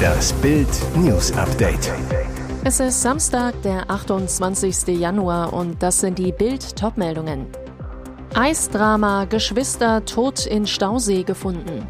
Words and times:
Das 0.00 0.32
Bild 0.34 0.68
News 0.96 1.32
Update. 1.32 1.92
Es 2.64 2.80
ist 2.80 3.00
Samstag, 3.00 3.54
der 3.62 3.90
28. 3.90 4.98
Januar 4.98 5.52
und 5.52 5.82
das 5.82 6.00
sind 6.00 6.18
die 6.18 6.32
Bild 6.32 6.76
Topmeldungen. 6.76 7.46
Eisdrama 8.34 9.24
Geschwister 9.24 10.04
tot 10.04 10.46
in 10.46 10.66
Stausee 10.66 11.22
gefunden. 11.22 11.86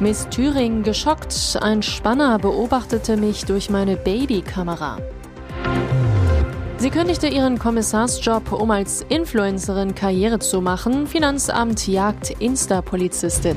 Miss 0.00 0.28
Thüringen 0.30 0.82
geschockt, 0.82 1.58
ein 1.60 1.82
Spanner 1.82 2.38
beobachtete 2.38 3.16
mich 3.16 3.44
durch 3.44 3.70
meine 3.70 3.96
Babykamera. 3.96 4.98
Sie 6.78 6.90
kündigte 6.90 7.28
ihren 7.28 7.60
Kommissarsjob, 7.60 8.50
um 8.50 8.70
als 8.72 9.06
Influencerin 9.08 9.94
Karriere 9.94 10.40
zu 10.40 10.60
machen. 10.60 11.06
Finanzamt 11.06 11.86
jagt 11.86 12.30
Insta-Polizistin. 12.40 13.56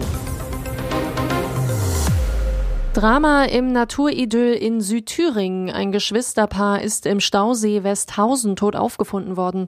Drama 2.96 3.44
im 3.44 3.74
Naturidyll 3.74 4.54
in 4.54 4.80
Südthüringen. 4.80 5.70
Ein 5.70 5.92
Geschwisterpaar 5.92 6.82
ist 6.82 7.06
im 7.06 7.20
Stausee 7.20 7.84
Westhausen 7.84 8.56
tot 8.56 8.78
aufgefunden 8.78 9.36
worden. 9.36 9.66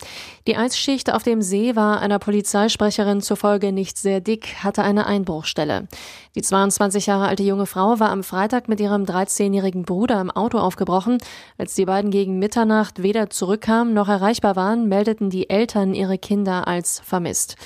Die 0.48 0.56
Eisschicht 0.56 1.14
auf 1.14 1.24
dem 1.24 1.42
See 1.42 1.76
war 1.76 2.00
einer 2.00 2.20
Polizeisprecherin 2.20 3.20
zufolge 3.20 3.74
nicht 3.74 3.98
sehr 3.98 4.22
dick, 4.22 4.64
hatte 4.64 4.82
eine 4.82 5.08
Einbruchstelle. 5.08 5.90
Die 6.36 6.42
22 6.42 7.08
Jahre 7.08 7.28
alte 7.28 7.44
junge 7.44 7.66
Frau 7.66 8.00
war 8.00 8.12
am 8.12 8.24
Freitag 8.24 8.70
mit 8.70 8.80
ihrem 8.80 9.04
13-jährigen 9.04 9.84
Bruder 9.84 10.22
im 10.22 10.32
Auto 10.32 10.58
aufgebrochen. 10.58 11.18
Als 11.58 11.76
die 11.76 11.84
beiden 11.84 12.12
gegen 12.12 12.40
Mitternacht 12.40 13.04
weder 13.04 13.30
zurückkamen 13.30 13.94
noch 13.94 14.08
erreichbar 14.08 14.56
waren, 14.56 14.88
meldeten 14.88 15.30
die 15.30 15.50
Eltern 15.50 15.94
ihre 15.94 16.18
Kinder 16.18 16.66
als 16.66 17.02
vermisst. 17.04 17.58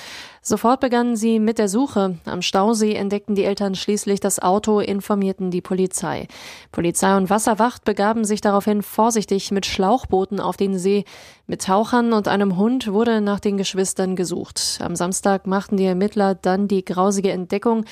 Sofort 0.43 0.79
begannen 0.79 1.15
sie 1.15 1.39
mit 1.39 1.59
der 1.59 1.69
Suche. 1.69 2.17
Am 2.25 2.41
Stausee 2.41 2.95
entdeckten 2.95 3.35
die 3.35 3.43
Eltern 3.43 3.75
schließlich 3.75 4.19
das 4.19 4.39
Auto, 4.39 4.79
informierten 4.79 5.51
die 5.51 5.61
Polizei. 5.61 6.27
Polizei 6.71 7.15
und 7.15 7.29
Wasserwacht 7.29 7.85
begaben 7.85 8.25
sich 8.25 8.41
daraufhin 8.41 8.81
vorsichtig 8.81 9.51
mit 9.51 9.67
Schlauchbooten 9.67 10.39
auf 10.39 10.57
den 10.57 10.79
See. 10.79 11.05
Mit 11.45 11.61
Tauchern 11.61 12.11
und 12.11 12.27
einem 12.27 12.57
Hund 12.57 12.91
wurde 12.91 13.21
nach 13.21 13.39
den 13.39 13.57
Geschwistern 13.57 14.15
gesucht. 14.15 14.79
Am 14.81 14.95
Samstag 14.95 15.45
machten 15.45 15.77
die 15.77 15.85
Ermittler 15.85 16.33
dann 16.33 16.67
die 16.67 16.83
grausige 16.83 17.29
Entdeckung. 17.29 17.85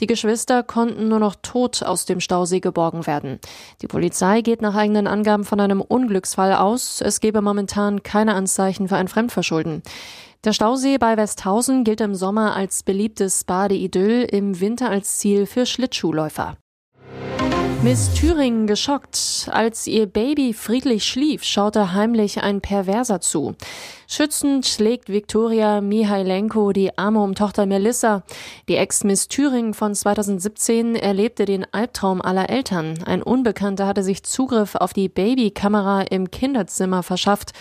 Die 0.00 0.08
Geschwister 0.08 0.64
konnten 0.64 1.06
nur 1.06 1.20
noch 1.20 1.36
tot 1.40 1.84
aus 1.84 2.04
dem 2.04 2.18
Stausee 2.18 2.58
geborgen 2.58 3.06
werden. 3.06 3.38
Die 3.80 3.86
Polizei 3.86 4.40
geht 4.40 4.60
nach 4.60 4.74
eigenen 4.74 5.06
Angaben 5.06 5.44
von 5.44 5.60
einem 5.60 5.80
Unglücksfall 5.80 6.54
aus. 6.54 7.00
Es 7.00 7.20
gebe 7.20 7.42
momentan 7.42 8.02
keine 8.02 8.34
Anzeichen 8.34 8.88
für 8.88 8.96
ein 8.96 9.06
Fremdverschulden. 9.06 9.82
Der 10.44 10.52
Stausee 10.52 10.98
bei 10.98 11.16
Westhausen 11.16 11.84
gilt 11.84 12.00
im 12.00 12.16
Sommer 12.16 12.56
als 12.56 12.82
beliebtes 12.82 13.44
Badeidyll, 13.44 14.26
im 14.28 14.58
Winter 14.58 14.90
als 14.90 15.18
Ziel 15.18 15.46
für 15.46 15.66
Schlittschuhläufer. 15.66 16.56
Miss 17.84 18.12
Thüringen 18.14 18.66
geschockt. 18.66 19.48
Als 19.52 19.86
ihr 19.86 20.06
Baby 20.06 20.52
friedlich 20.52 21.04
schlief, 21.04 21.44
schaute 21.44 21.92
heimlich 21.94 22.42
ein 22.42 22.60
Perverser 22.60 23.20
zu. 23.20 23.54
Schützend 24.08 24.66
schlägt 24.66 25.08
Viktoria 25.08 25.80
Mihailenko 25.80 26.72
die 26.72 26.98
Arme 26.98 27.20
um 27.20 27.36
Tochter 27.36 27.66
Melissa. 27.66 28.24
Die 28.68 28.76
Ex-Miss 28.76 29.28
Thüringen 29.28 29.74
von 29.74 29.94
2017 29.94 30.96
erlebte 30.96 31.44
den 31.44 31.66
Albtraum 31.72 32.20
aller 32.20 32.50
Eltern. 32.50 32.98
Ein 33.04 33.22
Unbekannter 33.22 33.86
hatte 33.86 34.02
sich 34.02 34.24
Zugriff 34.24 34.74
auf 34.74 34.92
die 34.92 35.08
Babykamera 35.08 36.02
im 36.02 36.32
Kinderzimmer 36.32 37.04
verschafft. 37.04 37.52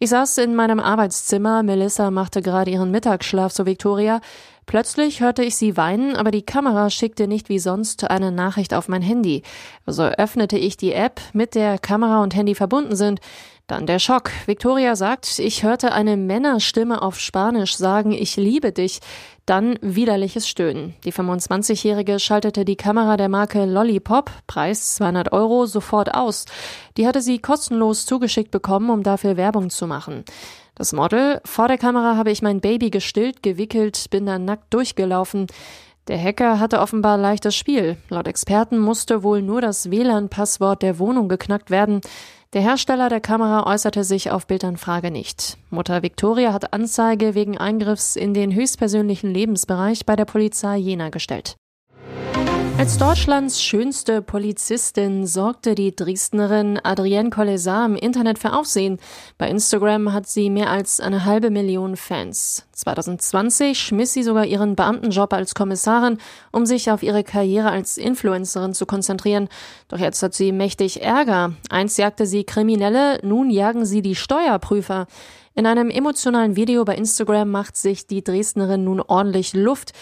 Ich 0.00 0.10
saß 0.10 0.38
in 0.38 0.56
meinem 0.56 0.80
Arbeitszimmer, 0.80 1.62
Melissa 1.62 2.10
machte 2.10 2.42
gerade 2.42 2.70
ihren 2.70 2.90
Mittagsschlaf 2.90 3.52
zu 3.52 3.64
Victoria. 3.64 4.20
Plötzlich 4.66 5.20
hörte 5.20 5.44
ich 5.44 5.56
sie 5.56 5.76
weinen, 5.76 6.16
aber 6.16 6.30
die 6.30 6.44
Kamera 6.44 6.90
schickte 6.90 7.28
nicht 7.28 7.48
wie 7.48 7.58
sonst 7.58 8.10
eine 8.10 8.32
Nachricht 8.32 8.74
auf 8.74 8.88
mein 8.88 9.02
Handy. 9.02 9.42
So 9.86 10.02
öffnete 10.02 10.58
ich 10.58 10.76
die 10.76 10.92
App, 10.92 11.20
mit 11.32 11.54
der 11.54 11.78
Kamera 11.78 12.22
und 12.22 12.34
Handy 12.34 12.54
verbunden 12.54 12.96
sind. 12.96 13.20
Dann 13.66 13.86
der 13.86 13.98
Schock. 13.98 14.30
Victoria 14.44 14.94
sagt, 14.94 15.38
ich 15.38 15.62
hörte 15.62 15.92
eine 15.92 16.18
Männerstimme 16.18 17.00
auf 17.00 17.18
Spanisch 17.18 17.76
sagen, 17.76 18.12
ich 18.12 18.36
liebe 18.36 18.72
dich. 18.72 19.00
Dann 19.46 19.78
widerliches 19.80 20.46
Stöhnen. 20.46 20.94
Die 21.04 21.12
25-Jährige 21.14 22.18
schaltete 22.18 22.66
die 22.66 22.76
Kamera 22.76 23.16
der 23.16 23.30
Marke 23.30 23.64
Lollipop, 23.64 24.30
Preis 24.46 24.96
200 24.96 25.32
Euro, 25.32 25.64
sofort 25.64 26.14
aus. 26.14 26.44
Die 26.98 27.06
hatte 27.06 27.22
sie 27.22 27.38
kostenlos 27.38 28.04
zugeschickt 28.04 28.50
bekommen, 28.50 28.90
um 28.90 29.02
dafür 29.02 29.38
Werbung 29.38 29.70
zu 29.70 29.86
machen. 29.86 30.24
Das 30.74 30.92
Model, 30.92 31.40
vor 31.46 31.68
der 31.68 31.78
Kamera 31.78 32.16
habe 32.16 32.32
ich 32.32 32.42
mein 32.42 32.60
Baby 32.60 32.90
gestillt, 32.90 33.42
gewickelt, 33.42 34.10
bin 34.10 34.26
dann 34.26 34.44
nackt 34.44 34.74
durchgelaufen. 34.74 35.46
Der 36.08 36.22
Hacker 36.22 36.60
hatte 36.60 36.80
offenbar 36.80 37.16
leichtes 37.16 37.56
Spiel. 37.56 37.96
Laut 38.10 38.28
Experten 38.28 38.78
musste 38.78 39.22
wohl 39.22 39.40
nur 39.40 39.62
das 39.62 39.90
WLAN-Passwort 39.90 40.82
der 40.82 40.98
Wohnung 40.98 41.28
geknackt 41.28 41.70
werden. 41.70 42.02
Der 42.54 42.62
Hersteller 42.62 43.08
der 43.08 43.20
Kamera 43.20 43.66
äußerte 43.66 44.04
sich 44.04 44.30
auf 44.30 44.46
Bildanfrage 44.46 45.10
nicht. 45.10 45.58
Mutter 45.70 46.04
Victoria 46.04 46.52
hat 46.52 46.72
Anzeige 46.72 47.34
wegen 47.34 47.58
Eingriffs 47.58 48.14
in 48.14 48.32
den 48.32 48.54
höchstpersönlichen 48.54 49.34
Lebensbereich 49.34 50.06
bei 50.06 50.14
der 50.14 50.24
Polizei 50.24 50.76
Jena 50.76 51.08
gestellt. 51.08 51.56
Als 52.76 52.98
Deutschlands 52.98 53.62
schönste 53.62 54.20
Polizistin 54.20 55.28
sorgte 55.28 55.76
die 55.76 55.94
Dresdnerin 55.94 56.80
Adrienne 56.82 57.30
Collesar 57.30 57.86
im 57.86 57.94
Internet 57.94 58.40
für 58.40 58.52
Aufsehen. 58.52 58.98
Bei 59.38 59.48
Instagram 59.48 60.12
hat 60.12 60.26
sie 60.26 60.50
mehr 60.50 60.70
als 60.70 60.98
eine 60.98 61.24
halbe 61.24 61.50
Million 61.50 61.96
Fans. 61.96 62.66
2020 62.72 63.78
schmiss 63.78 64.12
sie 64.12 64.24
sogar 64.24 64.44
ihren 64.44 64.74
Beamtenjob 64.74 65.32
als 65.32 65.54
Kommissarin, 65.54 66.18
um 66.50 66.66
sich 66.66 66.90
auf 66.90 67.04
ihre 67.04 67.22
Karriere 67.22 67.70
als 67.70 67.96
Influencerin 67.96 68.74
zu 68.74 68.86
konzentrieren. 68.86 69.48
Doch 69.86 69.98
jetzt 69.98 70.20
hat 70.24 70.34
sie 70.34 70.50
mächtig 70.50 71.00
Ärger. 71.00 71.52
Einst 71.70 71.96
jagte 71.96 72.26
sie 72.26 72.42
Kriminelle, 72.42 73.20
nun 73.22 73.50
jagen 73.50 73.86
sie 73.86 74.02
die 74.02 74.16
Steuerprüfer. 74.16 75.06
In 75.54 75.66
einem 75.66 75.88
emotionalen 75.88 76.56
Video 76.56 76.84
bei 76.84 76.96
Instagram 76.96 77.48
macht 77.48 77.76
sich 77.76 78.08
die 78.08 78.24
Dresdnerin 78.24 78.82
nun 78.82 79.00
ordentlich 79.00 79.54
Luft. 79.54 79.92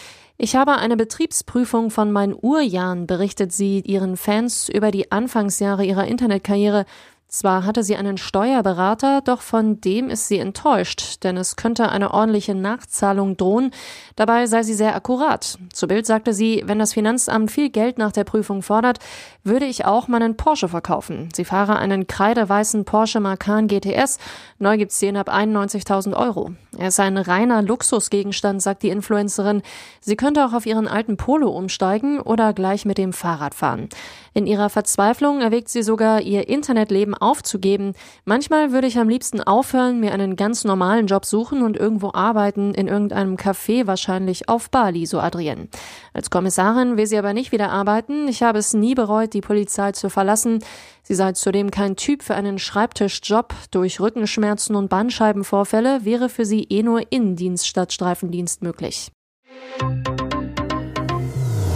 Ich 0.45 0.57
habe 0.57 0.79
eine 0.79 0.97
Betriebsprüfung 0.97 1.91
von 1.91 2.11
meinen 2.11 2.35
Urjahren, 2.35 3.07
berichtet 3.07 3.53
sie 3.53 3.79
ihren 3.79 4.17
Fans 4.17 4.69
über 4.69 4.91
die 4.91 5.13
Anfangsjahre 5.13 5.85
ihrer 5.85 6.09
Internetkarriere 6.09 6.85
zwar 7.33 7.65
hatte 7.65 7.83
sie 7.83 7.97
einen 7.97 8.19
Steuerberater, 8.19 9.23
doch 9.23 9.41
von 9.41 9.81
dem 9.81 10.11
ist 10.11 10.29
sie 10.29 10.39
enttäuscht, 10.39 11.25
denn 11.25 11.37
es 11.37 11.57
könnte 11.57 11.89
eine 11.89 12.13
ordentliche 12.13 12.55
Nachzahlung 12.55 13.37
drohen. 13.39 13.71
Dabei 14.17 14.47
sei 14.47 14.63
sie 14.63 14.75
sehr 14.75 14.95
akkurat. 14.95 15.59
Zu 15.73 15.89
Bild 15.89 16.05
sagte 16.05 16.35
sie, 16.35 16.63
wenn 16.67 16.79
das 16.79 16.93
Finanzamt 16.93 17.51
viel 17.51 17.71
Geld 17.71 17.97
nach 17.97 18.13
der 18.13 18.25
Prüfung 18.25 18.63
fordert, 18.63 18.99
würde 19.45 19.65
ich 19.65 19.87
auch 19.87 20.09
meinen 20.09 20.37
Porsche 20.37 20.69
verkaufen. 20.69 21.31
Sie 21.35 21.47
fahre 21.47 21.77
einen 21.77 22.07
kreideweißen 22.07 22.85
Porsche 22.85 23.21
Macan 23.21 23.67
GTS. 23.67 24.19
Neu 24.59 24.77
gibt's 24.77 24.99
den 24.99 25.17
ab 25.17 25.29
91.000 25.29 26.15
Euro. 26.15 26.53
Er 26.77 26.89
ist 26.89 27.01
ein 27.01 27.17
reiner 27.17 27.63
Luxusgegenstand, 27.63 28.63
sagt 28.63 28.83
die 28.83 28.91
Influencerin. 28.91 29.63
Sie 30.01 30.17
könnte 30.17 30.45
auch 30.45 30.53
auf 30.53 30.67
ihren 30.67 30.87
alten 30.87 31.17
Polo 31.17 31.51
umsteigen 31.51 32.21
oder 32.21 32.53
gleich 32.53 32.85
mit 32.85 32.99
dem 32.99 33.13
Fahrrad 33.13 33.55
fahren. 33.55 33.89
In 34.35 34.47
ihrer 34.47 34.71
Verzweiflung 34.71 35.41
erwägt 35.41 35.69
sie 35.69 35.83
sogar, 35.83 36.21
ihr 36.21 36.49
Internetleben 36.49 37.15
aufzugeben. 37.23 37.95
Manchmal 38.25 38.73
würde 38.73 38.87
ich 38.87 38.99
am 38.99 39.09
liebsten 39.09 39.41
aufhören, 39.41 40.01
mir 40.01 40.13
einen 40.13 40.37
ganz 40.37 40.65
normalen 40.65 41.07
Job 41.07 41.25
suchen 41.25 41.63
und 41.63 41.77
irgendwo 41.77 42.11
arbeiten, 42.13 42.75
in 42.75 42.89
irgendeinem 42.89 43.37
Café 43.37 43.87
wahrscheinlich 43.87 44.49
auf 44.49 44.71
Bali, 44.71 45.07
so 45.07 45.21
Adrienne. 45.21 45.69
Als 46.13 46.29
Kommissarin 46.29 46.97
will 46.97 47.07
sie 47.07 47.19
aber 47.19 47.33
nicht 47.33 47.53
wieder 47.53 47.71
arbeiten. 47.71 48.29
Ich 48.29 48.43
habe 48.43 48.59
es 48.59 48.75
nie 48.75 48.95
bereut, 48.95 49.33
die 49.33 49.41
Polizei 49.41 49.93
zu 49.93 50.11
verlassen. 50.11 50.59
Sie 51.03 51.15
sei 51.15 51.33
zudem 51.33 51.71
kein 51.71 51.97
Typ 51.97 52.23
für 52.23 52.35
einen 52.35 52.59
Schreibtischjob. 52.59 53.55
Durch 53.71 54.01
Rückenschmerzen 54.01 54.77
und 54.77 54.89
Bandscheibenvorfälle 54.89 56.05
wäre 56.05 56.29
für 56.29 56.45
sie 56.45 56.65
eh 56.65 56.83
nur 56.83 57.11
Innendienst 57.11 57.67
statt 57.67 57.93
Streifendienst 57.93 58.63
möglich. 58.63 59.11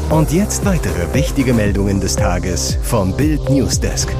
Und 0.08 0.32
jetzt 0.32 0.64
weitere 0.64 1.12
wichtige 1.14 1.52
Meldungen 1.52 2.00
des 2.00 2.14
Tages 2.14 2.78
vom 2.82 3.16
Bild 3.16 3.50
Newsdesk. 3.50 4.14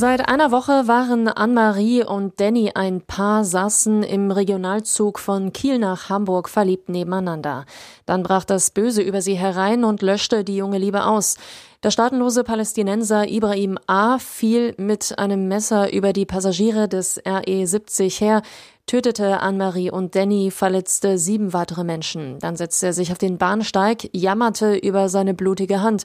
Seit 0.00 0.30
einer 0.30 0.50
Woche 0.50 0.88
waren 0.88 1.28
Anne-Marie 1.28 2.04
und 2.04 2.40
Danny 2.40 2.70
ein 2.74 3.02
Paar, 3.02 3.44
saßen 3.44 4.02
im 4.02 4.30
Regionalzug 4.30 5.18
von 5.18 5.52
Kiel 5.52 5.78
nach 5.78 6.08
Hamburg 6.08 6.48
verliebt 6.48 6.88
nebeneinander. 6.88 7.66
Dann 8.06 8.22
brach 8.22 8.46
das 8.46 8.70
Böse 8.70 9.02
über 9.02 9.20
sie 9.20 9.34
herein 9.34 9.84
und 9.84 10.00
löschte 10.00 10.42
die 10.42 10.56
junge 10.56 10.78
Liebe 10.78 11.04
aus. 11.04 11.36
Der 11.82 11.90
staatenlose 11.90 12.44
Palästinenser 12.44 13.28
Ibrahim 13.28 13.78
A. 13.88 14.16
fiel 14.16 14.74
mit 14.78 15.18
einem 15.18 15.48
Messer 15.48 15.92
über 15.92 16.14
die 16.14 16.24
Passagiere 16.24 16.88
des 16.88 17.20
RE 17.26 17.66
70 17.66 18.22
her, 18.22 18.40
tötete 18.90 19.38
Anne-Marie 19.38 19.92
und 19.92 20.16
Danny, 20.16 20.50
verletzte 20.50 21.16
sieben 21.16 21.52
weitere 21.52 21.84
Menschen. 21.84 22.40
Dann 22.40 22.56
setzte 22.56 22.86
er 22.86 22.92
sich 22.92 23.12
auf 23.12 23.18
den 23.18 23.38
Bahnsteig, 23.38 24.10
jammerte 24.12 24.74
über 24.74 25.08
seine 25.08 25.32
blutige 25.32 25.80
Hand. 25.80 26.02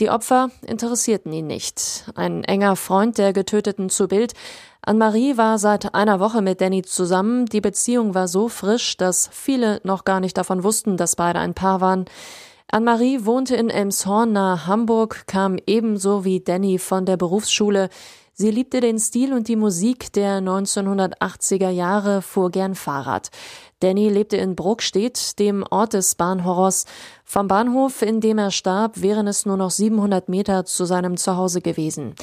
Die 0.00 0.08
Opfer 0.08 0.48
interessierten 0.66 1.30
ihn 1.34 1.46
nicht. 1.46 2.06
Ein 2.14 2.42
enger 2.44 2.76
Freund 2.76 3.18
der 3.18 3.34
Getöteten 3.34 3.90
zu 3.90 4.08
Bild. 4.08 4.32
Anne-Marie 4.80 5.36
war 5.36 5.58
seit 5.58 5.94
einer 5.94 6.20
Woche 6.20 6.40
mit 6.40 6.62
Danny 6.62 6.80
zusammen. 6.80 7.44
Die 7.44 7.60
Beziehung 7.60 8.14
war 8.14 8.28
so 8.28 8.48
frisch, 8.48 8.96
dass 8.96 9.28
viele 9.30 9.82
noch 9.84 10.06
gar 10.06 10.20
nicht 10.20 10.38
davon 10.38 10.64
wussten, 10.64 10.96
dass 10.96 11.16
beide 11.16 11.38
ein 11.38 11.52
Paar 11.52 11.82
waren. 11.82 12.06
Anne-Marie 12.70 13.26
wohnte 13.26 13.56
in 13.56 13.68
Elmshorn 13.68 14.32
nahe 14.32 14.66
Hamburg, 14.66 15.24
kam 15.26 15.58
ebenso 15.66 16.24
wie 16.24 16.40
Danny 16.40 16.78
von 16.78 17.04
der 17.04 17.18
Berufsschule. 17.18 17.90
Sie 18.34 18.50
liebte 18.50 18.80
den 18.80 18.98
Stil 18.98 19.34
und 19.34 19.48
die 19.48 19.56
Musik 19.56 20.10
der 20.14 20.40
1980er 20.40 21.68
Jahre, 21.68 22.22
fuhr 22.22 22.50
gern 22.50 22.74
Fahrrad. 22.74 23.30
Danny 23.80 24.08
lebte 24.08 24.38
in 24.38 24.56
Bruckstedt, 24.56 25.38
dem 25.38 25.64
Ort 25.68 25.92
des 25.92 26.14
Bahnhorrors. 26.14 26.86
Vom 27.24 27.46
Bahnhof, 27.46 28.00
in 28.00 28.20
dem 28.20 28.38
er 28.38 28.50
starb, 28.50 29.02
wären 29.02 29.26
es 29.26 29.44
nur 29.44 29.58
noch 29.58 29.70
700 29.70 30.30
Meter 30.30 30.64
zu 30.64 30.86
seinem 30.86 31.18
Zuhause 31.18 31.60
gewesen. 31.60 32.14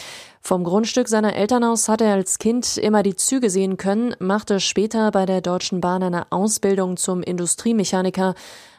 Vom 0.41 0.63
Grundstück 0.63 1.07
seiner 1.07 1.35
Eltern 1.35 1.63
aus 1.63 1.89
hatte 1.89 2.06
er 2.06 2.13
als 2.13 2.39
Kind 2.39 2.77
immer 2.77 3.03
die 3.03 3.15
Züge 3.15 3.51
sehen 3.51 3.77
können, 3.77 4.15
machte 4.19 4.59
später 4.59 5.12
bei 5.12 5.27
der 5.27 5.41
Deutschen 5.41 5.79
Bahn 5.79 6.01
eine 6.01 6.31
Ausbildung 6.31 6.97
zum 6.97 7.21
Industriemechaniker. 7.21 8.33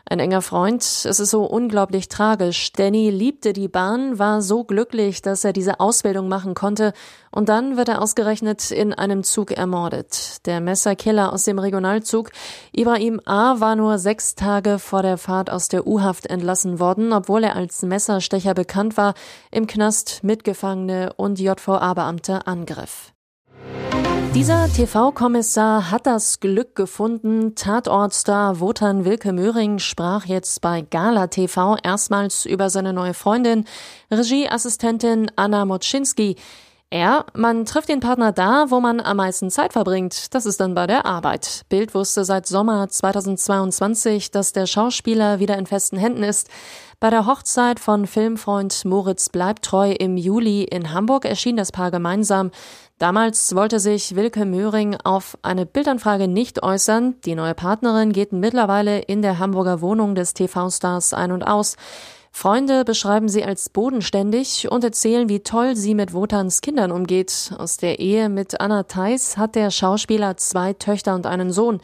Ein 0.07 0.19
enger 0.19 0.43
Freund, 0.43 0.83
es 0.83 1.05
ist 1.05 1.31
so 1.31 1.45
unglaublich 1.45 2.09
tragisch. 2.09 2.73
Danny 2.73 3.11
liebte 3.11 3.53
die 3.53 3.69
Bahn, 3.69 4.19
war 4.19 4.43
so 4.43 4.65
glücklich, 4.65 5.23
dass 5.23 5.45
er 5.45 5.53
diese 5.53 5.79
Ausbildung 5.79 6.27
machen 6.27 6.55
konnte, 6.55 6.95
und 7.31 7.49
dann 7.49 7.77
wird 7.77 7.89
er 7.89 8.03
ausgerechnet 8.03 8.71
in 8.71 8.93
einem 8.93 9.23
Zug 9.23 9.53
ermordet. 9.53 10.47
Der 10.47 10.61
Messerkiller 10.61 11.33
aus 11.33 11.45
dem 11.45 11.59
Regionalzug 11.59 12.31
Ibrahim 12.73 13.21
A. 13.25 13.61
war 13.61 13.77
nur 13.77 13.99
sechs 13.99 14.35
Tage 14.35 14.79
vor 14.79 15.03
der 15.03 15.19
Fahrt 15.19 15.51
aus 15.51 15.69
der 15.69 15.87
U-Haft 15.87 16.27
entlassen 16.27 16.81
worden, 16.81 17.13
obwohl 17.13 17.45
er 17.45 17.57
als 17.57 17.83
Messerstecher 17.83 18.55
bekannt 18.55 18.97
war, 18.97 19.15
im 19.51 19.67
Knast 19.67 20.25
Mitgefangene 20.25 21.13
und 21.17 21.39
JVA-Beamte 21.39 22.47
angriff. 22.47 23.13
Dieser 24.35 24.69
TV-Kommissar 24.73 25.91
hat 25.91 26.07
das 26.07 26.39
Glück 26.39 26.77
gefunden. 26.77 27.57
Tatortstar 27.57 28.61
Wotan 28.61 29.05
Wilke 29.05 29.33
Möhring 29.33 29.81
sprach 29.81 30.25
jetzt 30.25 30.61
bei 30.61 30.83
Gala 30.83 31.27
TV 31.27 31.77
erstmals 31.83 32.47
über 32.47 32.71
seine 32.71 32.93
neue 32.93 33.13
Freundin, 33.13 33.65
Regieassistentin 34.09 35.33
Anna 35.35 35.65
Moczynski. 35.65 36.37
Er, 36.93 37.25
man 37.35 37.67
trifft 37.67 37.89
den 37.89 38.01
Partner 38.01 38.33
da, 38.33 38.67
wo 38.71 38.81
man 38.81 39.01
am 39.01 39.19
meisten 39.19 39.49
Zeit 39.49 39.75
verbringt. 39.75 40.35
Das 40.35 40.45
ist 40.45 40.59
dann 40.59 40.75
bei 40.75 40.89
der 40.89 41.07
Arbeit. 41.07 41.63
Bild 41.69 41.95
wusste 41.95 42.25
seit 42.25 42.49
Sommer 42.49 42.89
2022, 42.89 44.33
dass 44.33 44.53
der 44.53 44.67
Schauspieler 44.67 45.39
wieder 45.39 45.57
in 45.57 45.67
festen 45.67 45.97
Händen 45.97 46.25
ist. 46.25 46.49
Bei 46.99 47.09
der 47.09 47.27
Hochzeit 47.27 47.79
von 47.79 48.09
Filmfreund 48.09 48.85
Moritz 48.85 49.29
Bleibtreu 49.29 49.93
im 49.93 50.17
Juli 50.17 50.65
in 50.65 50.93
Hamburg 50.93 51.27
erschien 51.27 51.57
das 51.57 51.71
Paar 51.71 51.93
gemeinsam. 51.93 52.51
Damals 52.99 53.55
wollte 53.55 53.79
sich 53.79 54.17
Wilke 54.17 54.45
Möhring 54.45 54.97
auf 55.05 55.39
eine 55.43 55.67
Bildanfrage 55.67 56.27
nicht 56.27 56.65
äußern. 56.65 57.15
Die 57.25 57.37
neue 57.37 57.55
Partnerin 57.55 58.13
geht 58.13 58.33
mittlerweile 58.33 58.99
in 58.99 59.23
der 59.23 59.39
Hamburger 59.39 59.81
Wohnung 59.81 60.17
des 60.17 60.35
TV-Stars 60.35 61.15
ein 61.15 61.31
und 61.31 61.45
aus. 61.45 61.77
Freunde 62.33 62.85
beschreiben 62.85 63.29
sie 63.29 63.45
als 63.45 63.69
bodenständig 63.69 64.71
und 64.71 64.85
erzählen, 64.85 65.29
wie 65.29 65.41
toll 65.41 65.77
sie 65.77 65.95
mit 65.95 66.15
Wotans 66.15 66.61
Kindern 66.61 66.93
umgeht. 66.93 67.53
Aus 67.59 67.77
der 67.77 67.99
Ehe 67.99 68.29
mit 68.29 68.61
Anna 68.61 68.85
Theis 68.85 69.37
hat 69.37 69.55
der 69.55 69.71
Schauspieler 69.71 70.37
zwei 70.37 70.73
Töchter 70.73 71.15
und 71.15 71.27
einen 71.27 71.53
Sohn. 71.53 71.81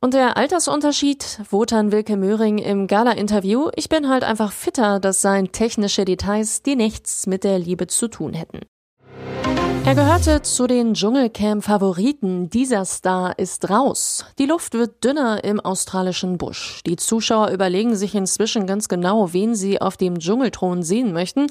Und 0.00 0.14
der 0.14 0.36
Altersunterschied, 0.36 1.40
Wotan 1.50 1.90
Wilke 1.90 2.16
Möhring 2.16 2.58
im 2.58 2.86
Gala-Interview, 2.86 3.70
ich 3.74 3.88
bin 3.88 4.08
halt 4.08 4.24
einfach 4.24 4.52
fitter, 4.52 5.00
das 5.00 5.22
seien 5.22 5.52
technische 5.52 6.04
Details, 6.04 6.62
die 6.62 6.76
nichts 6.76 7.26
mit 7.26 7.44
der 7.44 7.58
Liebe 7.58 7.86
zu 7.86 8.08
tun 8.08 8.34
hätten. 8.34 8.60
Er 9.86 9.94
gehörte 9.94 10.42
zu 10.42 10.66
den 10.66 10.94
Dschungelcamp-Favoriten. 10.94 12.50
Dieser 12.50 12.84
Star 12.84 13.38
ist 13.38 13.70
raus. 13.70 14.24
Die 14.36 14.46
Luft 14.46 14.74
wird 14.74 15.04
dünner 15.04 15.44
im 15.44 15.60
australischen 15.60 16.38
Busch. 16.38 16.82
Die 16.84 16.96
Zuschauer 16.96 17.50
überlegen 17.50 17.94
sich 17.94 18.16
inzwischen 18.16 18.66
ganz 18.66 18.88
genau, 18.88 19.32
wen 19.32 19.54
sie 19.54 19.80
auf 19.80 19.96
dem 19.96 20.18
Dschungelthron 20.18 20.82
sehen 20.82 21.12
möchten. 21.12 21.46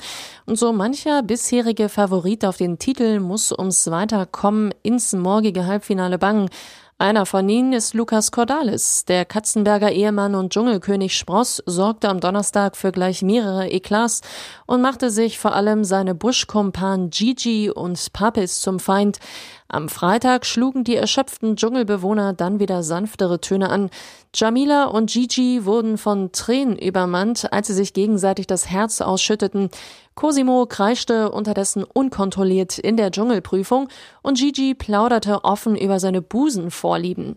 Und 0.46 0.60
so 0.60 0.74
mancher 0.74 1.24
bisherige 1.24 1.88
Favorit 1.88 2.44
auf 2.44 2.58
den 2.58 2.78
Titel 2.78 3.22
muss 3.22 3.54
ums 3.54 3.90
Weiterkommen 3.90 4.74
ins 4.84 5.14
morgige 5.14 5.66
Halbfinale 5.66 6.18
bangen. 6.18 6.50
Einer 6.98 7.26
von 7.26 7.50
ihnen 7.50 7.74
ist 7.74 7.94
Lukas 7.94 8.32
Cordalis. 8.32 9.04
Der 9.04 9.26
Katzenberger 9.26 9.92
Ehemann 9.92 10.34
und 10.34 10.54
Dschungelkönig 10.54 11.18
Spross 11.18 11.62
sorgte 11.66 12.08
am 12.08 12.22
Donnerstag 12.22 12.78
für 12.78 12.94
gleich 12.94 13.22
mehrere 13.22 13.70
Eklats 13.70 14.22
und 14.66 14.82
machte 14.82 15.10
sich 15.10 15.38
vor 15.38 15.54
allem 15.54 15.84
seine 15.84 16.16
Buschkumpan 16.16 17.10
Gigi 17.10 17.70
und 17.70 18.14
Papis 18.14 18.62
zum 18.62 18.80
Feind. 18.80 19.20
Am 19.68 19.90
Freitag 19.90 20.46
schlugen 20.46 20.84
die 20.84 20.96
erschöpften 20.96 21.56
Dschungelbewohner 21.56 22.34
dann 22.34 22.60
wieder 22.60 22.84
sanftere 22.84 23.42
Töne 23.42 23.70
an. 23.70 23.90
Jamila 24.34 24.86
und 24.86 25.10
Gigi 25.10 25.66
wurden 25.66 25.98
von 25.98 26.32
Tränen 26.32 26.78
übermannt, 26.78 27.52
als 27.52 27.68
sie 27.68 27.74
sich 27.74 27.94
gegenseitig 27.94 28.46
das 28.46 28.70
Herz 28.70 29.02
ausschütteten. 29.02 29.70
Cosimo 30.14 30.68
kreischte 30.68 31.32
unterdessen 31.32 31.84
unkontrolliert 31.84 32.78
in 32.78 32.96
der 32.96 33.10
Dschungelprüfung 33.10 33.90
und 34.22 34.38
Gigi 34.38 34.76
plauderte 34.76 35.44
offen 35.44 35.76
über 35.76 36.00
seine 36.00 36.22
Busenvorlieben. 36.22 37.36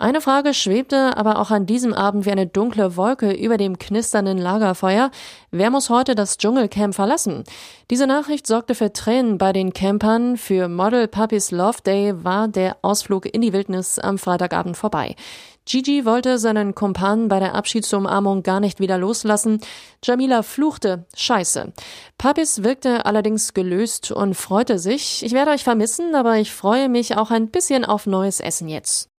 Eine 0.00 0.20
Frage 0.20 0.54
schwebte 0.54 1.16
aber 1.16 1.40
auch 1.40 1.50
an 1.50 1.66
diesem 1.66 1.92
Abend 1.92 2.24
wie 2.24 2.30
eine 2.30 2.46
dunkle 2.46 2.96
Wolke 2.96 3.32
über 3.32 3.56
dem 3.56 3.80
knisternden 3.80 4.38
Lagerfeuer. 4.38 5.10
Wer 5.50 5.70
muss 5.70 5.90
heute 5.90 6.14
das 6.14 6.38
Dschungelcamp 6.38 6.94
verlassen? 6.94 7.42
Diese 7.90 8.06
Nachricht 8.06 8.46
sorgte 8.46 8.76
für 8.76 8.92
Tränen 8.92 9.38
bei 9.38 9.52
den 9.52 9.72
Campern. 9.72 10.36
Für 10.36 10.68
Model 10.68 11.08
Puppies 11.08 11.50
Love 11.50 11.78
Day 11.84 12.14
war 12.22 12.46
der 12.46 12.76
Ausflug 12.82 13.26
in 13.26 13.40
die 13.40 13.52
Wildnis 13.52 13.98
am 13.98 14.18
Freitagabend 14.18 14.76
vorbei. 14.76 15.16
Gigi 15.64 16.04
wollte 16.04 16.38
seinen 16.38 16.76
Kumpan 16.76 17.26
bei 17.26 17.40
der 17.40 17.56
Abschiedsumarmung 17.56 18.44
gar 18.44 18.60
nicht 18.60 18.78
wieder 18.78 18.98
loslassen. 18.98 19.58
Jamila 20.04 20.44
fluchte, 20.44 21.06
scheiße. 21.16 21.72
Puppies 22.18 22.62
wirkte 22.62 23.04
allerdings 23.04 23.52
gelöst 23.52 24.12
und 24.12 24.34
freute 24.34 24.78
sich. 24.78 25.24
Ich 25.24 25.32
werde 25.32 25.50
euch 25.50 25.64
vermissen, 25.64 26.14
aber 26.14 26.36
ich 26.36 26.52
freue 26.52 26.88
mich 26.88 27.16
auch 27.16 27.32
ein 27.32 27.48
bisschen 27.48 27.84
auf 27.84 28.06
neues 28.06 28.38
Essen 28.38 28.68
jetzt. 28.68 29.10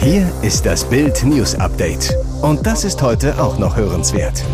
Hier 0.00 0.30
ist 0.42 0.66
das 0.66 0.88
Bild 0.88 1.22
News 1.24 1.54
Update. 1.54 2.14
Und 2.42 2.66
das 2.66 2.84
ist 2.84 3.00
heute 3.02 3.40
auch 3.40 3.58
noch 3.58 3.76
hörenswert. 3.76 4.44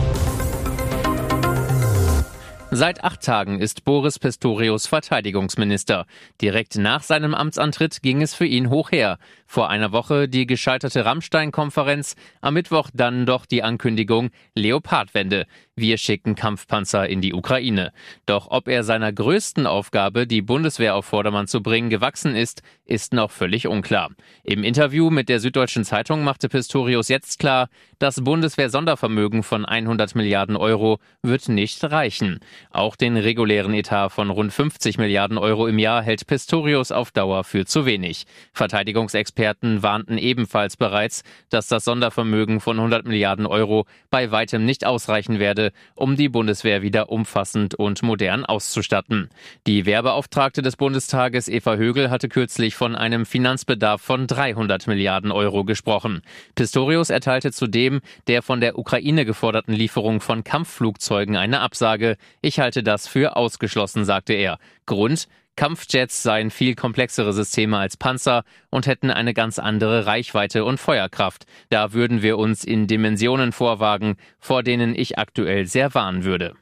Seit 2.71 3.03
acht 3.03 3.23
Tagen 3.23 3.59
ist 3.59 3.85
Boris 3.85 4.19
Pistorius 4.19 4.87
Verteidigungsminister. 4.87 6.07
Direkt 6.43 6.77
nach 6.77 7.03
seinem 7.03 7.35
Amtsantritt 7.35 8.03
ging 8.03 8.21
es 8.21 8.35
für 8.35 8.45
ihn 8.45 8.69
hoch 8.69 8.93
her. 8.93 9.19
Vor 9.47 9.71
einer 9.71 9.91
Woche 9.91 10.29
die 10.29 10.47
gescheiterte 10.47 11.07
Rammstein-Konferenz, 11.07 12.15
am 12.43 12.55
Mittwoch 12.55 12.91
dann 12.93 13.25
doch 13.25 13.47
die 13.47 13.63
Ankündigung 13.63 14.31
Leopardwende. 14.55 15.47
Wir 15.81 15.97
schicken 15.97 16.35
Kampfpanzer 16.35 17.09
in 17.09 17.21
die 17.21 17.33
Ukraine. 17.33 17.93
Doch 18.27 18.49
ob 18.51 18.67
er 18.67 18.83
seiner 18.83 19.13
größten 19.13 19.65
Aufgabe, 19.65 20.27
die 20.27 20.43
Bundeswehr 20.43 20.97
auf 20.97 21.07
Vordermann 21.07 21.47
zu 21.47 21.63
bringen, 21.63 21.89
gewachsen 21.89 22.35
ist, 22.35 22.63
ist 22.85 23.13
noch 23.13 23.31
völlig 23.31 23.69
unklar. 23.69 24.11
Im 24.43 24.65
Interview 24.65 25.09
mit 25.11 25.29
der 25.29 25.39
Süddeutschen 25.39 25.85
Zeitung 25.85 26.25
machte 26.25 26.49
Pistorius 26.49 27.09
jetzt 27.09 27.39
klar, 27.39 27.69
das 28.01 28.25
Bundeswehr-Sondervermögen 28.25 29.45
von 29.45 29.65
100 29.65 30.17
Milliarden 30.17 30.57
Euro 30.57 30.99
wird 31.23 31.49
nicht 31.49 31.85
reichen. 31.85 32.41
Auch 32.71 32.97
den 32.97 33.17
regulären 33.17 33.75
Etat 33.75 34.09
von 34.09 34.31
rund 34.31 34.53
50 34.53 34.99
Milliarden 34.99 35.39
Euro 35.39 35.69
im 35.69 35.79
Jahr 35.79 36.03
hält 36.03 36.27
Pistorius 36.27 36.91
auf 36.91 37.13
Dauer 37.13 37.45
für 37.45 37.67
zu 37.67 37.87
wenig. 37.87 38.25
Verteidigungsexperten 38.53 39.85
warnten 39.85 40.19
ebenfalls 40.19 40.77
bereits, 40.77 41.23
dass 41.51 41.69
das 41.69 41.85
Sondervermögen 41.85 42.59
von 42.59 42.79
100 42.79 43.07
Milliarden 43.07 43.47
Euro 43.47 43.87
bei 44.11 44.33
weitem 44.33 44.65
nicht 44.65 44.85
ausreichen 44.85 45.39
werde, 45.39 45.68
um 45.95 46.17
die 46.17 46.29
Bundeswehr 46.29 46.83
wieder 46.83 47.11
umfassend 47.11 47.75
und 47.75 48.03
modern 48.03 48.45
auszustatten. 48.45 49.29
Die 49.67 49.87
Wehrbeauftragte 49.87 50.63
des 50.63 50.77
Bundestages 50.77 51.49
Eva 51.49 51.77
Högel 51.77 52.11
hatte 52.11 52.29
kürzlich 52.29 52.75
von 52.75 52.95
einem 52.95 53.27
Finanzbedarf 53.27 54.01
von 54.01 54.27
300 54.27 54.87
Milliarden 54.87 55.33
Euro 55.33 55.65
gesprochen. 55.65 56.23
Pistorius 56.55 57.11
erteilte 57.11 57.53
zudem 57.53 58.01
der 58.27 58.43
von 58.43 58.61
der 58.61 58.79
Ukraine 58.79 59.25
geforderten 59.25 59.73
Lieferung 59.73 60.21
von 60.21 60.45
Kampfflugzeugen 60.45 61.37
eine 61.37 61.61
Absage. 61.61 62.17
Ich 62.41 62.61
halte 62.61 62.83
das 62.83 63.09
für 63.09 63.37
ausgeschlossen, 63.37 64.05
sagte 64.05 64.35
er. 64.35 64.59
Grund, 64.87 65.29
Kampfjets 65.59 66.23
seien 66.23 66.53
viel 66.53 66.77
komplexere 66.77 67.33
Systeme 67.33 67.79
als 67.79 67.97
Panzer 67.97 68.45
und 68.71 68.87
hätten 68.87 69.11
eine 69.11 69.35
ganz 69.35 69.59
andere 69.59 70.07
Reichweite 70.07 70.65
und 70.65 70.79
Feuerkraft. 70.79 71.47
Da 71.69 71.93
würden 71.93 72.23
wir 72.23 72.39
uns 72.39 72.63
in 72.63 72.87
Dimensionen 72.87 73.51
vorwagen, 73.51 74.19
vor 74.39 74.63
denen 74.63 74.95
ich 74.95 75.19
aktuell 75.19 75.67
sehr 75.67 75.95
warnen 75.95 76.23
würde. 76.23 76.55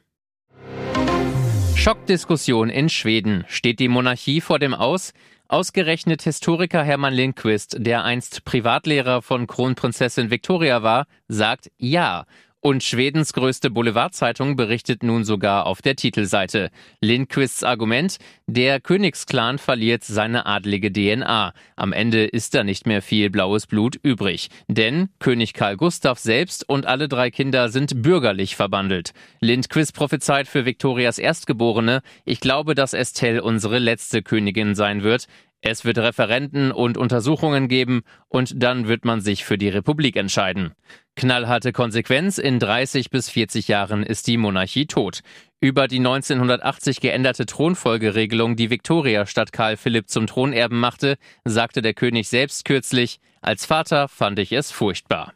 Schockdiskussion 1.75 2.71
in 2.71 2.89
Schweden. 2.89 3.45
Steht 3.47 3.79
die 3.79 3.87
Monarchie 3.87 4.41
vor 4.41 4.57
dem 4.57 4.73
Aus? 4.73 5.13
Ausgerechnet 5.47 6.23
Historiker 6.23 6.83
Hermann 6.83 7.13
Lindquist, 7.13 7.77
der 7.79 8.03
einst 8.03 8.45
Privatlehrer 8.45 9.21
von 9.21 9.45
Kronprinzessin 9.45 10.31
Victoria 10.31 10.81
war, 10.81 11.05
sagt 11.27 11.69
ja. 11.77 12.25
Und 12.67 12.83
Schwedens 12.83 13.31
größte 13.31 13.69
Boulevardzeitung 13.69 14.57
berichtet 14.57 15.01
nun 15.01 15.23
sogar 15.23 15.67
auf 15.67 15.81
der 15.81 15.95
Titelseite. 15.95 16.69
Lindquists 16.99 17.63
Argument, 17.63 18.17
der 18.45 18.81
Königsclan 18.81 19.57
verliert 19.57 20.03
seine 20.03 20.45
adlige 20.45 20.91
DNA. 20.91 21.53
Am 21.77 21.93
Ende 21.93 22.25
ist 22.25 22.55
da 22.55 22.65
nicht 22.65 22.85
mehr 22.85 23.01
viel 23.01 23.29
blaues 23.29 23.67
Blut 23.67 23.97
übrig. 24.03 24.49
Denn 24.67 25.07
König 25.19 25.53
Karl 25.53 25.77
Gustav 25.77 26.19
selbst 26.19 26.67
und 26.67 26.85
alle 26.85 27.07
drei 27.07 27.31
Kinder 27.31 27.69
sind 27.69 28.01
bürgerlich 28.01 28.57
verbandelt. 28.57 29.13
Lindquist 29.39 29.95
prophezeit 29.95 30.49
für 30.49 30.65
Viktorias 30.65 31.19
Erstgeborene, 31.19 32.01
ich 32.25 32.41
glaube, 32.41 32.75
dass 32.75 32.93
Estelle 32.93 33.43
unsere 33.43 33.79
letzte 33.79 34.21
Königin 34.21 34.75
sein 34.75 35.03
wird. 35.03 35.27
Es 35.61 35.85
wird 35.85 35.97
Referenten 35.97 36.71
und 36.71 36.97
Untersuchungen 36.97 37.67
geben 37.67 38.03
und 38.27 38.61
dann 38.61 38.87
wird 38.87 39.05
man 39.05 39.21
sich 39.21 39.43
für 39.43 39.57
die 39.57 39.69
Republik 39.69 40.15
entscheiden. 40.15 40.73
Knallharte 41.15 41.71
Konsequenz, 41.71 42.37
in 42.37 42.59
30 42.59 43.09
bis 43.09 43.29
40 43.29 43.67
Jahren 43.67 44.03
ist 44.03 44.27
die 44.27 44.37
Monarchie 44.37 44.85
tot. 44.85 45.21
Über 45.59 45.87
die 45.87 45.97
1980 45.97 47.01
geänderte 47.01 47.47
Thronfolgeregelung, 47.47 48.55
die 48.55 48.69
Victoria 48.69 49.25
statt 49.25 49.51
Karl 49.51 49.77
Philipp 49.77 50.09
zum 50.09 50.27
Thronerben 50.27 50.79
machte, 50.79 51.17
sagte 51.43 51.81
der 51.81 51.95
König 51.95 52.27
selbst 52.27 52.63
kürzlich, 52.63 53.19
als 53.41 53.65
Vater 53.65 54.07
fand 54.07 54.37
ich 54.37 54.51
es 54.51 54.71
furchtbar. 54.71 55.33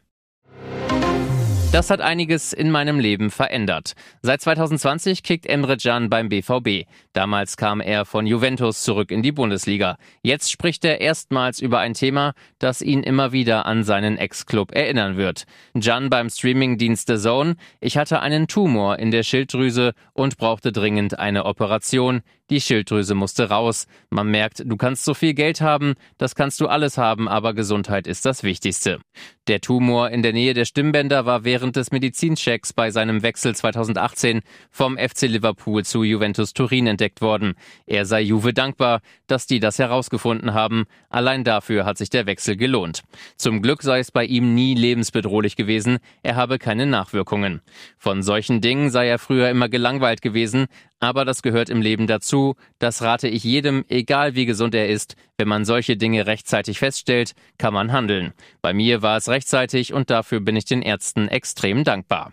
Das 1.72 1.88
hat 1.88 2.02
einiges 2.02 2.52
in 2.52 2.70
meinem 2.70 3.00
Leben 3.00 3.30
verändert. 3.30 3.94
Seit 4.20 4.42
2020 4.42 5.22
kickt 5.22 5.46
Emre 5.46 5.78
Can 5.78 6.10
beim 6.10 6.28
BVB. 6.28 6.86
Damals 7.14 7.56
kam 7.56 7.80
er 7.80 8.04
von 8.04 8.26
Juventus 8.26 8.82
zurück 8.82 9.10
in 9.10 9.22
die 9.22 9.32
Bundesliga. 9.32 9.96
Jetzt 10.22 10.50
spricht 10.50 10.84
er 10.84 11.00
erstmals 11.00 11.60
über 11.60 11.78
ein 11.78 11.94
Thema, 11.94 12.34
das 12.58 12.82
ihn 12.82 13.02
immer 13.02 13.32
wieder 13.32 13.64
an 13.64 13.84
seinen 13.84 14.18
Ex-Club 14.18 14.72
erinnern 14.72 15.16
wird. 15.16 15.44
Can 15.80 16.10
beim 16.10 16.28
Streamingdienst 16.28 17.08
The 17.08 17.16
Zone. 17.16 17.56
Ich 17.80 17.96
hatte 17.96 18.20
einen 18.20 18.48
Tumor 18.48 18.98
in 18.98 19.10
der 19.10 19.22
Schilddrüse 19.22 19.94
und 20.12 20.36
brauchte 20.36 20.72
dringend 20.72 21.18
eine 21.18 21.46
Operation. 21.46 22.20
Die 22.50 22.60
Schilddrüse 22.60 23.14
musste 23.14 23.48
raus. 23.48 23.86
Man 24.10 24.30
merkt, 24.30 24.62
du 24.66 24.76
kannst 24.76 25.06
so 25.06 25.14
viel 25.14 25.32
Geld 25.32 25.62
haben, 25.62 25.94
das 26.18 26.34
kannst 26.34 26.60
du 26.60 26.66
alles 26.66 26.98
haben, 26.98 27.26
aber 27.26 27.54
Gesundheit 27.54 28.06
ist 28.06 28.26
das 28.26 28.42
Wichtigste. 28.42 28.98
Der 29.48 29.60
Tumor 29.60 30.10
in 30.10 30.22
der 30.22 30.32
Nähe 30.32 30.54
der 30.54 30.64
Stimmbänder 30.64 31.26
war 31.26 31.42
während 31.42 31.74
des 31.74 31.90
Medizinchecks 31.90 32.72
bei 32.72 32.92
seinem 32.92 33.24
Wechsel 33.24 33.56
2018 33.56 34.42
vom 34.70 34.96
FC 34.96 35.22
Liverpool 35.22 35.84
zu 35.84 36.04
Juventus 36.04 36.52
Turin 36.52 36.86
entdeckt 36.86 37.20
worden. 37.20 37.54
Er 37.84 38.04
sei 38.04 38.20
Juve 38.20 38.54
dankbar, 38.54 39.00
dass 39.26 39.48
die 39.48 39.58
das 39.58 39.80
herausgefunden 39.80 40.54
haben. 40.54 40.84
Allein 41.08 41.42
dafür 41.42 41.84
hat 41.84 41.98
sich 41.98 42.08
der 42.08 42.26
Wechsel 42.26 42.56
gelohnt. 42.56 43.02
Zum 43.36 43.62
Glück 43.62 43.82
sei 43.82 43.98
es 43.98 44.12
bei 44.12 44.24
ihm 44.24 44.54
nie 44.54 44.76
lebensbedrohlich 44.76 45.56
gewesen. 45.56 45.98
Er 46.22 46.36
habe 46.36 46.60
keine 46.60 46.86
Nachwirkungen. 46.86 47.62
Von 47.98 48.22
solchen 48.22 48.60
Dingen 48.60 48.90
sei 48.90 49.08
er 49.08 49.18
früher 49.18 49.50
immer 49.50 49.68
gelangweilt 49.68 50.22
gewesen, 50.22 50.66
aber 51.00 51.24
das 51.24 51.42
gehört 51.42 51.68
im 51.68 51.82
Leben 51.82 52.06
dazu. 52.06 52.54
Das 52.78 53.02
rate 53.02 53.26
ich 53.26 53.42
jedem, 53.42 53.84
egal 53.88 54.36
wie 54.36 54.46
gesund 54.46 54.72
er 54.72 54.88
ist. 54.88 55.16
Wenn 55.42 55.48
man 55.48 55.64
solche 55.64 55.96
Dinge 55.96 56.24
rechtzeitig 56.28 56.78
feststellt, 56.78 57.32
kann 57.58 57.74
man 57.74 57.90
handeln. 57.90 58.32
Bei 58.60 58.72
mir 58.72 59.02
war 59.02 59.16
es 59.16 59.28
rechtzeitig 59.28 59.92
und 59.92 60.08
dafür 60.08 60.38
bin 60.38 60.54
ich 60.54 60.66
den 60.66 60.82
Ärzten 60.82 61.26
extrem 61.26 61.82
dankbar. 61.82 62.32